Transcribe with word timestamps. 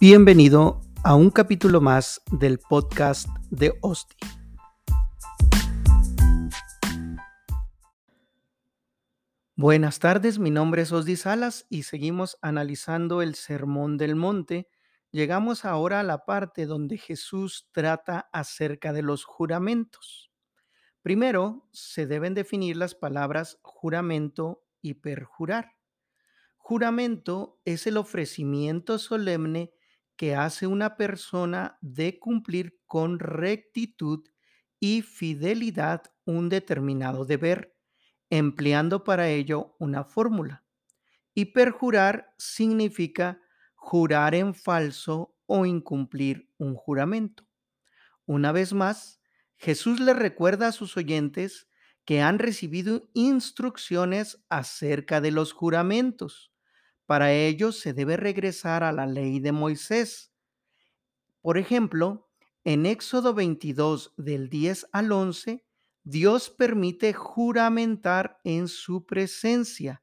Bienvenido 0.00 0.80
a 1.02 1.16
un 1.16 1.30
capítulo 1.30 1.80
más 1.80 2.22
del 2.30 2.60
podcast 2.60 3.28
de 3.50 3.76
Osti. 3.80 4.14
Buenas 9.56 9.98
tardes, 9.98 10.38
mi 10.38 10.52
nombre 10.52 10.82
es 10.82 10.92
Osdi 10.92 11.16
Salas 11.16 11.66
y 11.68 11.82
seguimos 11.82 12.38
analizando 12.42 13.22
el 13.22 13.34
Sermón 13.34 13.96
del 13.96 14.14
Monte. 14.14 14.68
Llegamos 15.10 15.64
ahora 15.64 15.98
a 15.98 16.04
la 16.04 16.24
parte 16.24 16.66
donde 16.66 16.96
Jesús 16.96 17.68
trata 17.72 18.30
acerca 18.32 18.92
de 18.92 19.02
los 19.02 19.24
juramentos. 19.24 20.30
Primero, 21.02 21.66
se 21.72 22.06
deben 22.06 22.34
definir 22.34 22.76
las 22.76 22.94
palabras 22.94 23.58
juramento 23.62 24.62
y 24.80 24.94
perjurar. 24.94 25.72
Juramento 26.56 27.58
es 27.64 27.88
el 27.88 27.96
ofrecimiento 27.96 29.00
solemne 29.00 29.72
que 30.18 30.34
hace 30.34 30.66
una 30.66 30.96
persona 30.96 31.78
de 31.80 32.18
cumplir 32.18 32.80
con 32.86 33.20
rectitud 33.20 34.28
y 34.80 35.02
fidelidad 35.02 36.02
un 36.24 36.48
determinado 36.48 37.24
deber, 37.24 37.76
empleando 38.28 39.04
para 39.04 39.28
ello 39.28 39.76
una 39.78 40.02
fórmula. 40.02 40.64
Y 41.34 41.46
perjurar 41.46 42.34
significa 42.36 43.40
jurar 43.76 44.34
en 44.34 44.54
falso 44.54 45.36
o 45.46 45.64
incumplir 45.64 46.50
un 46.58 46.74
juramento. 46.74 47.46
Una 48.26 48.50
vez 48.50 48.72
más, 48.72 49.20
Jesús 49.56 50.00
le 50.00 50.14
recuerda 50.14 50.66
a 50.66 50.72
sus 50.72 50.96
oyentes 50.96 51.68
que 52.04 52.22
han 52.22 52.40
recibido 52.40 53.08
instrucciones 53.14 54.44
acerca 54.48 55.20
de 55.20 55.30
los 55.30 55.52
juramentos 55.52 56.52
para 57.08 57.32
ello 57.32 57.72
se 57.72 57.94
debe 57.94 58.18
regresar 58.18 58.84
a 58.84 58.92
la 58.92 59.06
ley 59.06 59.40
de 59.40 59.50
Moisés. 59.50 60.30
Por 61.40 61.56
ejemplo, 61.56 62.28
en 62.64 62.84
Éxodo 62.84 63.32
22 63.32 64.12
del 64.18 64.50
10 64.50 64.88
al 64.92 65.10
11, 65.10 65.64
Dios 66.04 66.50
permite 66.50 67.14
juramentar 67.14 68.38
en 68.44 68.68
su 68.68 69.06
presencia 69.06 70.02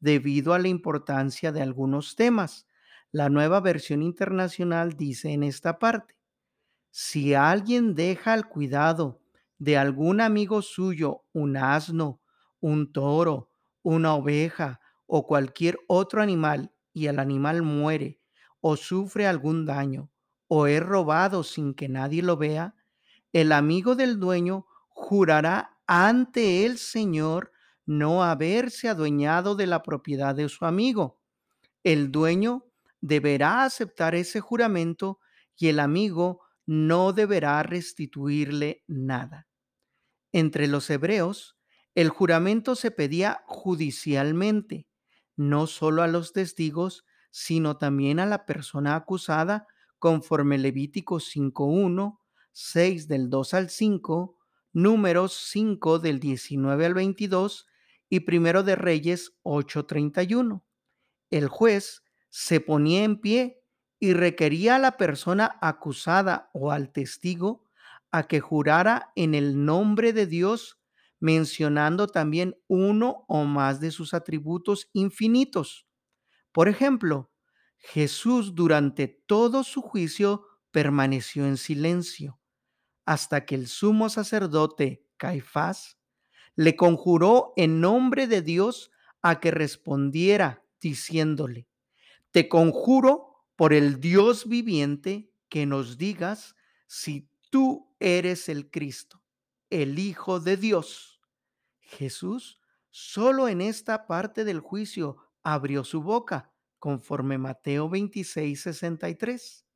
debido 0.00 0.52
a 0.52 0.58
la 0.58 0.66
importancia 0.66 1.52
de 1.52 1.62
algunos 1.62 2.16
temas. 2.16 2.66
La 3.12 3.28
nueva 3.28 3.60
versión 3.60 4.02
internacional 4.02 4.96
dice 4.96 5.30
en 5.30 5.44
esta 5.44 5.78
parte, 5.78 6.16
si 6.90 7.32
alguien 7.34 7.94
deja 7.94 8.32
al 8.32 8.48
cuidado 8.48 9.22
de 9.58 9.78
algún 9.78 10.20
amigo 10.20 10.62
suyo 10.62 11.22
un 11.32 11.56
asno, 11.56 12.20
un 12.58 12.90
toro, 12.90 13.52
una 13.82 14.14
oveja 14.16 14.80
o 15.12 15.26
cualquier 15.26 15.76
otro 15.88 16.22
animal 16.22 16.72
y 16.92 17.06
el 17.06 17.18
animal 17.18 17.62
muere 17.62 18.20
o 18.60 18.76
sufre 18.76 19.26
algún 19.26 19.66
daño 19.66 20.12
o 20.46 20.68
es 20.68 20.80
robado 20.80 21.42
sin 21.42 21.74
que 21.74 21.88
nadie 21.88 22.22
lo 22.22 22.36
vea, 22.36 22.76
el 23.32 23.50
amigo 23.50 23.96
del 23.96 24.20
dueño 24.20 24.66
jurará 24.88 25.78
ante 25.88 26.64
el 26.64 26.78
Señor 26.78 27.50
no 27.86 28.22
haberse 28.22 28.88
adueñado 28.88 29.56
de 29.56 29.66
la 29.66 29.82
propiedad 29.82 30.34
de 30.34 30.48
su 30.48 30.64
amigo. 30.64 31.20
El 31.82 32.12
dueño 32.12 32.66
deberá 33.00 33.64
aceptar 33.64 34.14
ese 34.14 34.40
juramento 34.40 35.18
y 35.56 35.68
el 35.68 35.80
amigo 35.80 36.40
no 36.66 37.12
deberá 37.12 37.60
restituirle 37.64 38.84
nada. 38.86 39.48
Entre 40.32 40.68
los 40.68 40.88
hebreos, 40.88 41.56
el 41.96 42.10
juramento 42.10 42.76
se 42.76 42.92
pedía 42.92 43.42
judicialmente 43.46 44.89
no 45.40 45.66
solo 45.66 46.02
a 46.02 46.06
los 46.06 46.34
testigos, 46.34 47.06
sino 47.30 47.78
también 47.78 48.20
a 48.20 48.26
la 48.26 48.44
persona 48.44 48.94
acusada, 48.94 49.66
conforme 49.98 50.58
Levítico 50.58 51.16
5.1, 51.16 52.18
6 52.52 53.08
del 53.08 53.30
2 53.30 53.54
al 53.54 53.70
5, 53.70 54.36
números 54.74 55.32
5 55.50 55.98
del 55.98 56.20
19 56.20 56.84
al 56.84 56.92
22 56.92 57.66
y 58.10 58.20
primero 58.20 58.62
de 58.62 58.76
Reyes 58.76 59.32
8.31. 59.42 60.62
El 61.30 61.48
juez 61.48 62.04
se 62.28 62.60
ponía 62.60 63.04
en 63.04 63.18
pie 63.18 63.62
y 63.98 64.12
requería 64.12 64.76
a 64.76 64.78
la 64.78 64.98
persona 64.98 65.58
acusada 65.62 66.50
o 66.52 66.70
al 66.70 66.92
testigo 66.92 67.64
a 68.10 68.24
que 68.24 68.40
jurara 68.40 69.10
en 69.16 69.34
el 69.34 69.64
nombre 69.64 70.12
de 70.12 70.26
Dios 70.26 70.79
mencionando 71.20 72.06
también 72.08 72.56
uno 72.66 73.24
o 73.28 73.44
más 73.44 73.80
de 73.80 73.90
sus 73.90 74.14
atributos 74.14 74.88
infinitos. 74.92 75.86
Por 76.52 76.68
ejemplo, 76.68 77.32
Jesús 77.78 78.54
durante 78.54 79.08
todo 79.08 79.64
su 79.64 79.82
juicio 79.82 80.46
permaneció 80.70 81.46
en 81.46 81.56
silencio 81.56 82.40
hasta 83.06 83.44
que 83.46 83.54
el 83.54 83.66
sumo 83.66 84.08
sacerdote 84.08 85.04
Caifás 85.16 85.98
le 86.56 86.76
conjuró 86.76 87.52
en 87.56 87.80
nombre 87.80 88.26
de 88.26 88.42
Dios 88.42 88.90
a 89.22 89.40
que 89.40 89.50
respondiera 89.50 90.64
diciéndole, 90.80 91.68
te 92.30 92.48
conjuro 92.48 93.46
por 93.56 93.72
el 93.72 94.00
Dios 94.00 94.48
viviente 94.48 95.32
que 95.48 95.66
nos 95.66 95.98
digas 95.98 96.56
si 96.86 97.30
tú 97.50 97.94
eres 98.00 98.48
el 98.48 98.70
Cristo, 98.70 99.19
el 99.70 99.98
Hijo 99.98 100.40
de 100.40 100.56
Dios. 100.56 101.20
Jesús 101.78 102.60
solo 102.90 103.48
en 103.48 103.60
esta 103.60 104.06
parte 104.06 104.44
del 104.44 104.60
juicio 104.60 105.16
abrió 105.42 105.84
su 105.84 106.02
boca, 106.02 106.52
conforme 106.78 107.38
Mateo 107.38 107.88
26, 107.88 108.60
63. 108.60 109.66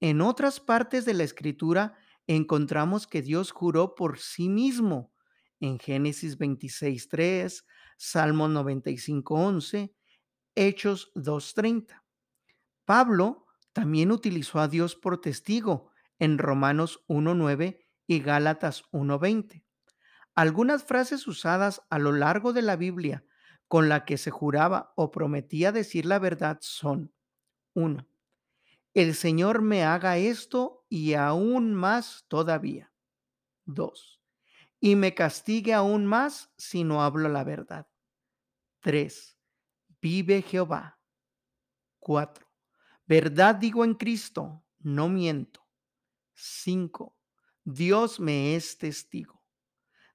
En 0.00 0.20
otras 0.20 0.60
partes 0.60 1.04
de 1.04 1.14
la 1.14 1.24
escritura 1.24 1.96
encontramos 2.26 3.06
que 3.06 3.22
Dios 3.22 3.52
juró 3.52 3.94
por 3.94 4.18
sí 4.18 4.48
mismo 4.48 5.12
en 5.60 5.78
Génesis 5.78 6.38
26, 6.38 7.08
3, 7.08 7.66
Salmo 7.96 8.48
95, 8.48 9.34
11, 9.34 9.94
Hechos 10.54 11.12
2.30. 11.14 12.02
Pablo 12.84 13.46
también 13.72 14.12
utilizó 14.12 14.60
a 14.60 14.68
Dios 14.68 14.94
por 14.94 15.20
testigo 15.20 15.90
en 16.18 16.38
Romanos 16.38 17.04
1.9 17.08 17.83
y 18.06 18.20
Gálatas 18.20 18.84
1.20. 18.92 19.64
Algunas 20.34 20.84
frases 20.84 21.26
usadas 21.26 21.82
a 21.90 21.98
lo 21.98 22.12
largo 22.12 22.52
de 22.52 22.62
la 22.62 22.76
Biblia 22.76 23.24
con 23.68 23.88
la 23.88 24.04
que 24.04 24.18
se 24.18 24.30
juraba 24.30 24.92
o 24.96 25.10
prometía 25.10 25.72
decir 25.72 26.06
la 26.06 26.18
verdad 26.18 26.58
son 26.60 27.12
1. 27.74 28.06
El 28.94 29.14
Señor 29.14 29.62
me 29.62 29.84
haga 29.84 30.18
esto 30.18 30.84
y 30.88 31.14
aún 31.14 31.74
más 31.74 32.24
todavía. 32.28 32.92
2. 33.64 34.20
Y 34.80 34.96
me 34.96 35.14
castigue 35.14 35.72
aún 35.72 36.06
más 36.06 36.52
si 36.56 36.84
no 36.84 37.02
hablo 37.02 37.28
la 37.28 37.42
verdad. 37.42 37.88
3. 38.80 39.36
Vive 40.00 40.42
Jehová. 40.42 41.00
4. 42.00 42.46
Verdad 43.06 43.54
digo 43.54 43.84
en 43.84 43.94
Cristo, 43.94 44.62
no 44.78 45.08
miento. 45.08 45.66
5. 46.34 47.16
Dios 47.64 48.20
me 48.20 48.56
es 48.56 48.78
testigo. 48.78 49.42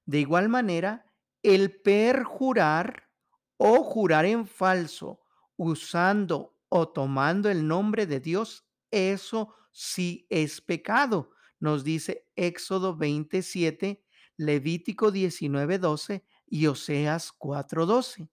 De 0.06 0.20
igual 0.20 0.48
manera, 0.48 1.06
el 1.42 1.80
perjurar 1.80 3.10
o 3.56 3.82
jurar 3.82 4.24
en 4.24 4.46
falso 4.46 5.20
usando 5.56 6.56
o 6.68 6.88
tomando 6.88 7.50
el 7.50 7.66
nombre 7.66 8.06
de 8.06 8.20
Dios, 8.20 8.66
eso 8.90 9.54
sí 9.72 10.26
es 10.30 10.60
pecado. 10.60 11.32
Nos 11.58 11.84
dice 11.84 12.28
Éxodo 12.36 12.96
27, 12.96 14.04
Levítico 14.36 15.10
19:12 15.12 16.24
y 16.46 16.66
Oseas 16.66 17.32
4:12. 17.32 18.30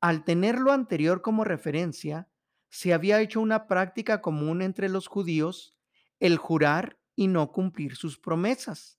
Al 0.00 0.24
tener 0.24 0.58
lo 0.60 0.72
anterior 0.72 1.22
como 1.22 1.44
referencia, 1.44 2.28
se 2.68 2.92
había 2.92 3.20
hecho 3.20 3.40
una 3.40 3.66
práctica 3.66 4.20
común 4.20 4.60
entre 4.60 4.88
los 4.88 5.06
judíos 5.06 5.76
el 6.20 6.36
jurar 6.36 6.98
y 7.16 7.28
no 7.28 7.52
cumplir 7.52 7.96
sus 7.96 8.18
promesas 8.18 8.98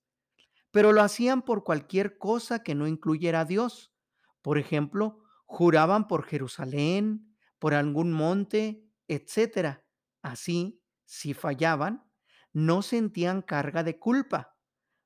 pero 0.75 0.91
lo 0.91 1.01
hacían 1.01 1.41
por 1.41 1.63
cualquier 1.63 2.17
cosa 2.17 2.62
que 2.62 2.75
no 2.75 2.85
incluyera 2.85 3.39
a 3.39 3.45
Dios. 3.45 3.94
Por 4.41 4.57
ejemplo, 4.57 5.23
juraban 5.45 6.06
por 6.06 6.25
Jerusalén, 6.25 7.33
por 7.59 7.73
algún 7.73 8.12
monte, 8.12 8.85
etc. 9.07 9.79
Así, 10.21 10.83
si 11.06 11.33
fallaban, 11.33 12.12
no 12.51 12.81
sentían 12.81 13.41
carga 13.41 13.85
de 13.85 14.00
culpa. 14.00 14.57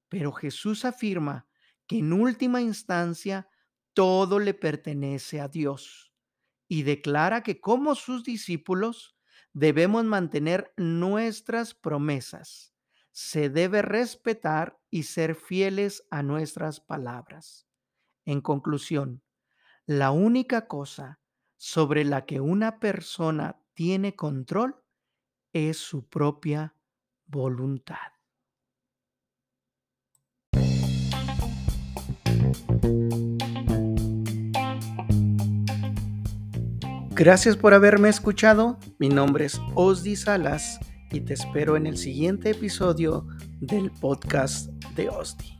Pero 0.07 0.31
Jesús 0.31 0.85
afirma 0.85 1.47
que 1.85 1.99
en 1.99 2.13
última 2.13 2.61
instancia 2.61 3.47
todo 3.93 4.39
le 4.39 4.55
pertenece 4.55 5.39
a 5.39 5.49
Dios 5.49 6.15
y 6.67 6.81
declara 6.81 7.43
que 7.43 7.61
como 7.61 7.93
sus 7.93 8.23
discípulos 8.23 9.19
debemos 9.53 10.03
mantener 10.03 10.73
nuestras 10.77 11.75
promesas 11.75 12.73
se 13.11 13.49
debe 13.49 13.81
respetar 13.81 14.79
y 14.89 15.03
ser 15.03 15.35
fieles 15.35 16.05
a 16.09 16.23
nuestras 16.23 16.79
palabras. 16.79 17.67
En 18.25 18.41
conclusión, 18.41 19.23
la 19.85 20.11
única 20.11 20.67
cosa 20.67 21.19
sobre 21.57 22.05
la 22.05 22.25
que 22.25 22.39
una 22.39 22.79
persona 22.79 23.59
tiene 23.73 24.15
control 24.15 24.75
es 25.53 25.77
su 25.77 26.07
propia 26.07 26.75
voluntad. 27.25 27.97
Gracias 37.11 37.57
por 37.57 37.73
haberme 37.73 38.07
escuchado. 38.07 38.79
Mi 38.97 39.09
nombre 39.09 39.45
es 39.45 39.59
Osdi 39.75 40.15
Salas 40.15 40.79
y 41.11 41.21
te 41.21 41.33
espero 41.33 41.75
en 41.75 41.87
el 41.87 41.97
siguiente 41.97 42.51
episodio 42.51 43.27
del 43.59 43.91
podcast 43.91 44.69
de 44.95 45.09
Osdi. 45.09 45.58